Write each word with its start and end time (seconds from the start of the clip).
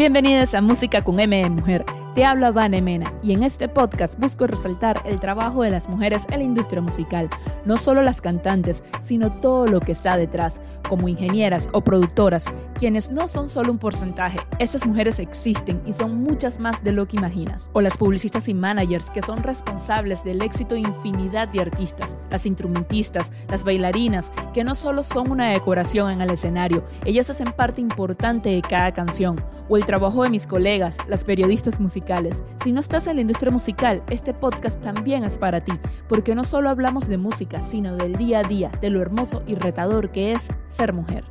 Bienvenidos 0.00 0.54
a 0.54 0.62
Música 0.62 1.04
con 1.04 1.20
M 1.20 1.50
Mujer. 1.50 1.84
Te 2.14 2.24
habla 2.24 2.50
Vane 2.50 2.82
Mena 2.82 3.14
y 3.22 3.32
en 3.32 3.44
este 3.44 3.68
podcast 3.68 4.18
busco 4.18 4.48
resaltar 4.48 5.00
el 5.04 5.20
trabajo 5.20 5.62
de 5.62 5.70
las 5.70 5.88
mujeres 5.88 6.26
en 6.30 6.40
la 6.40 6.44
industria 6.44 6.82
musical, 6.82 7.30
no 7.64 7.76
solo 7.76 8.02
las 8.02 8.20
cantantes, 8.20 8.82
sino 9.00 9.30
todo 9.30 9.68
lo 9.68 9.78
que 9.78 9.92
está 9.92 10.16
detrás, 10.16 10.60
como 10.88 11.08
ingenieras 11.08 11.68
o 11.70 11.82
productoras, 11.82 12.46
quienes 12.76 13.12
no 13.12 13.28
son 13.28 13.48
solo 13.48 13.70
un 13.70 13.78
porcentaje, 13.78 14.40
estas 14.58 14.84
mujeres 14.84 15.20
existen 15.20 15.80
y 15.86 15.92
son 15.92 16.20
muchas 16.20 16.58
más 16.58 16.82
de 16.82 16.90
lo 16.90 17.06
que 17.06 17.16
imaginas, 17.16 17.70
o 17.74 17.80
las 17.80 17.96
publicistas 17.96 18.48
y 18.48 18.54
managers 18.54 19.08
que 19.10 19.22
son 19.22 19.44
responsables 19.44 20.24
del 20.24 20.42
éxito 20.42 20.74
de 20.74 20.80
infinidad 20.80 21.46
de 21.46 21.60
artistas, 21.60 22.18
las 22.28 22.44
instrumentistas, 22.44 23.30
las 23.48 23.62
bailarinas, 23.62 24.32
que 24.52 24.64
no 24.64 24.74
solo 24.74 25.04
son 25.04 25.30
una 25.30 25.50
decoración 25.50 26.10
en 26.10 26.22
el 26.22 26.30
escenario, 26.30 26.82
ellas 27.04 27.30
hacen 27.30 27.52
parte 27.52 27.80
importante 27.80 28.48
de 28.48 28.62
cada 28.62 28.92
canción, 28.92 29.40
o 29.68 29.76
el 29.76 29.84
trabajo 29.84 30.24
de 30.24 30.30
mis 30.30 30.48
colegas, 30.48 30.96
las 31.06 31.22
periodistas 31.22 31.78
musicales, 31.78 31.99
si 32.62 32.72
no 32.72 32.80
estás 32.80 33.06
en 33.06 33.16
la 33.16 33.22
industria 33.22 33.52
musical, 33.52 34.02
este 34.10 34.34
podcast 34.34 34.80
también 34.80 35.24
es 35.24 35.38
para 35.38 35.62
ti, 35.62 35.72
porque 36.08 36.34
no 36.34 36.44
solo 36.44 36.70
hablamos 36.70 37.08
de 37.08 37.18
música, 37.18 37.62
sino 37.62 37.96
del 37.96 38.16
día 38.16 38.40
a 38.40 38.42
día, 38.42 38.70
de 38.80 38.90
lo 38.90 39.00
hermoso 39.00 39.42
y 39.46 39.54
retador 39.54 40.10
que 40.10 40.32
es 40.32 40.48
ser 40.68 40.92
mujer. 40.92 41.24